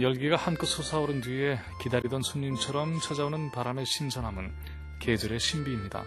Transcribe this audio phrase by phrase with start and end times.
[0.00, 4.52] 열기가 한껏 솟아오른 뒤에 기다리던 손님처럼 찾아오는 바람의 신선함은
[5.00, 6.04] 계절의 신비입니다.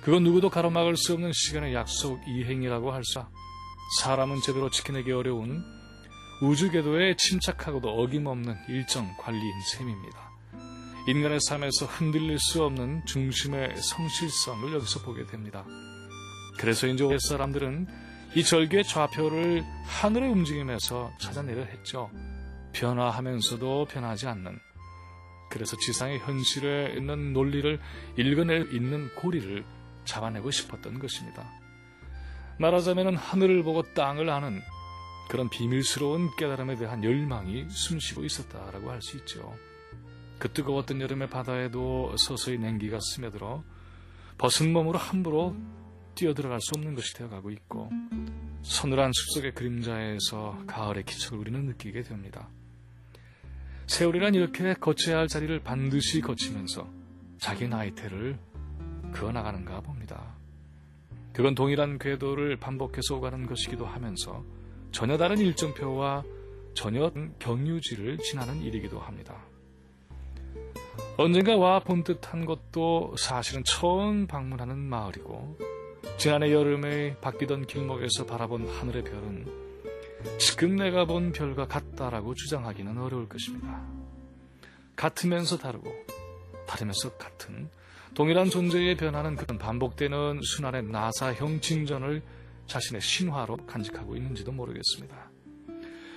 [0.00, 3.20] 그건 누구도 가로막을 수 없는 시간의 약속 이행이라고 할 수.
[4.00, 5.62] 사람은 제대로 지켜내기 어려운
[6.42, 10.30] 우주 궤도에 침착하고도 어김없는 일정 관리인 셈입니다.
[11.08, 15.64] 인간의 삶에서 흔들릴 수 없는 중심의 성실성을 여기서 보게 됩니다.
[16.58, 17.86] 그래서인지 옛 사람들은
[18.34, 22.10] 이 절기의 좌표를 하늘의 움직임에서 찾아내려 했죠.
[22.76, 24.58] 변화하면서도 변하지 않는
[25.48, 27.80] 그래서 지상의 현실에 있는 논리를
[28.16, 29.64] 읽어낼 있는 고리를
[30.04, 31.48] 잡아내고 싶었던 것입니다.
[32.58, 34.60] 말하자면 하늘을 보고 땅을 아는
[35.28, 39.54] 그런 비밀스러운 깨달음에 대한 열망이 숨쉬고 있었다라고 할 수 있죠.
[40.38, 43.64] 그 뜨거웠던 여름의 바다에도 서서히 냉기가 스며들어
[44.38, 45.56] 벗은 몸으로 함부로
[46.14, 47.90] 뛰어들어갈 수 없는 것이 되어가고 있고
[48.62, 52.48] 서늘한 숲속의 그림자에서 가을의 기척을 우리는 느끼게 됩니다.
[53.86, 56.88] 세월이란 이렇게 거쳐야 할 자리를 반드시 거치면서
[57.38, 58.38] 자기 나이테를
[59.12, 60.34] 그어나가는가 봅니다.
[61.32, 64.42] 그건 동일한 궤도를 반복해서 오가는 것이기도 하면서
[64.90, 66.24] 전혀 다른 일정표와
[66.74, 69.36] 전혀 경유지를 지나는 일이기도 합니다.
[71.18, 75.58] 언젠가 와 본 듯한 것도 사실은 처음 방문하는 마을이고
[76.18, 79.65] 지난해 여름에 바뀌던 길목에서 바라본 하늘의 별은
[80.38, 83.82] 지금 내가 본 별과 같다라고 주장하기는 어려울 것입니다.
[84.96, 85.92] 같으면서 다르고
[86.66, 87.70] 다르면서 같은
[88.14, 92.22] 동일한 존재의 변화는 그런 반복되는 순환의 나사형 진전을
[92.66, 95.30] 자신의 신화로 간직하고 있는지도 모르겠습니다.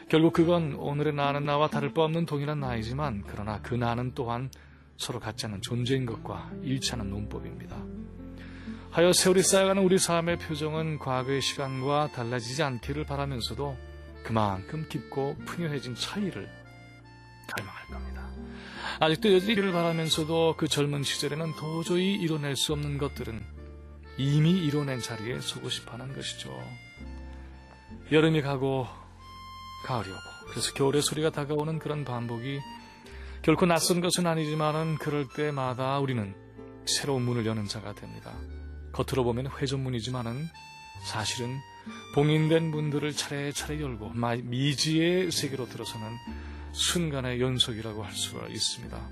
[0.07, 4.49] 결국 그건 오늘의 나는 나와 다를 바 없는 동일한 나이지만 그러나 그 나는 또한
[4.97, 7.77] 서로 같지 않은 존재인 것과 일치하는 논법입니다.
[8.91, 13.77] 하여 세월이 쌓여가는 우리 삶의 표정은 과거의 시간과 달라지지 않기를 바라면서도
[14.23, 16.49] 그만큼 깊고 풍요해진 차이를
[17.47, 18.29] 갈망할 겁니다.
[18.99, 23.41] 아직도 여지를 바라면서도 그 젊은 시절에는 도저히 이뤄낼 수 없는 것들은
[24.17, 26.51] 이미 이뤄낸 자리에 서고 싶어 하는 것이죠.
[28.11, 28.87] 여름이 가고
[29.85, 30.19] 가을이 오고
[30.49, 32.59] 그래서 겨울의 소리가 다가오는 그런 반복이
[33.41, 36.35] 결코 낯선 것은 아니지만은 그럴 때마다 우리는
[36.85, 38.33] 새로운 문을 여는 자가 됩니다.
[38.91, 40.49] 겉으로 보면 회전문이지만은
[41.03, 41.59] 사실은
[42.13, 46.17] 봉인된 문들을 차례차례 열고 미지의 세계로 들어서는
[46.71, 49.09] 순간의 연속이라고 할 수가 있습니다.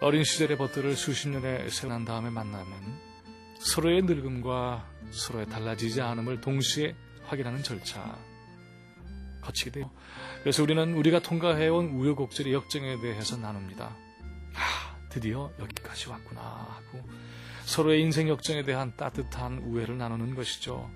[0.00, 3.00] 어린 시절의 벗들을 수십 년에 세난 다음에 만나면
[3.58, 6.94] 서로의 늙음과 서로의 달라지지 않음을 동시에
[7.26, 8.16] 확인하는 절차
[9.40, 9.90] 거치게 돼요.
[10.42, 13.96] 그래서 우리는 우리가 통과해온 우여곡절의 역정에 대해서 나눕니다.
[14.54, 14.85] 아,
[15.16, 17.02] 드디어 여기까지 왔구나 하고
[17.64, 20.90] 서로의 인생 역정에 대한 따뜻한 우애를 나누는 것이죠.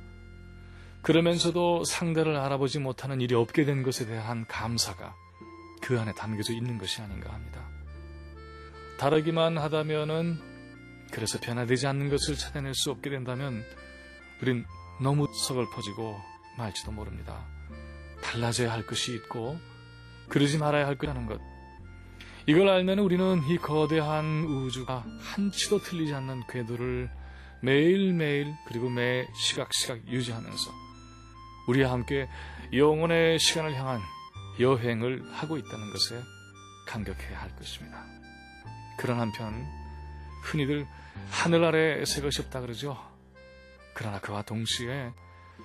[1.00, 5.14] 그러면서도 상대를 알아보지 못하는 일이 없게 된 것에 대한 감사가
[5.80, 7.66] 그 안에 담겨져 있는 것이 아닌가 합니다.
[8.98, 10.38] 다르기만 하다면은
[11.10, 13.64] 그래서 변화되지 않는 것을 찾아낼 수 없게 된다면
[14.42, 14.66] 우린
[15.00, 16.20] 너무 서글퍼지고
[16.58, 17.46] 말지도 모릅니다.
[18.22, 19.58] 달라져야 할 것이 있고
[20.28, 21.40] 그러지 말아야 할 것이라는 것.
[22.50, 27.08] 이걸 알면 우리는 이 거대한 우주가 한치도 틀리지 않는 궤도를
[27.62, 30.72] 매일매일 그리고 매 시각시각 유지하면서
[31.68, 32.28] 우리와 함께
[32.72, 34.00] 영혼의 시간을 향한
[34.58, 36.20] 여행을 하고 있다는 것에
[36.88, 38.04] 감격해야 할 것입니다.
[38.98, 39.64] 그런 한편
[40.42, 40.88] 흔히들
[41.30, 42.98] 하늘 아래 새 것이 없다 그러죠.
[43.94, 45.12] 그러나 그와 동시에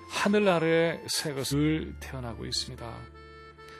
[0.08, 2.94] 하늘 아래 새 것을 태어나고 있습니다.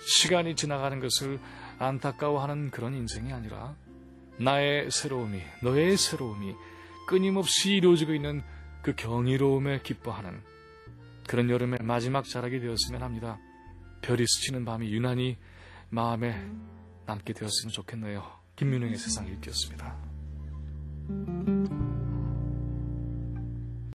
[0.08, 1.38] 시간이 지나가는 것을
[1.78, 3.76] 안타까워하는 그런 인생이 아니라
[4.38, 6.54] 나의 새로움이, 너의 새로움이
[7.06, 8.42] 끊임없이 이루어지고 있는
[8.82, 10.40] 그 경이로움에 기뻐하는
[11.26, 13.38] 그런 여름의 마지막 자락이 되었으면 합니다.
[14.02, 15.36] 별이 스치는 밤이 유난히
[15.88, 16.48] 마음에
[17.06, 18.22] 남게 되었으면 좋겠네요.
[18.56, 19.96] 김민웅의 세상 읽기였습니다.